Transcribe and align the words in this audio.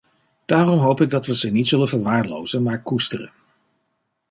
Daarom 0.45 0.79
hoop 0.79 1.01
ik 1.01 1.09
dat 1.09 1.25
we 1.25 1.35
ze 1.37 1.49
niet 1.49 1.67
zullen 1.67 1.87
verwaarlozen, 1.87 2.63
maar 2.63 2.81
koesteren. 2.81 3.31